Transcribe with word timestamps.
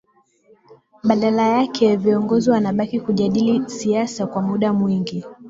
Badala 1.03 1.43
yake 1.47 1.95
viongozi 1.95 2.49
wanabaki 2.49 2.99
kujadili 2.99 3.69
siasa 3.69 4.27
kwa 4.27 4.41
muda 4.41 4.73
mwingi 4.73 5.25